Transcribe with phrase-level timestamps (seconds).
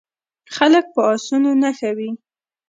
[0.55, 2.11] خلک په اسونو نښه وي.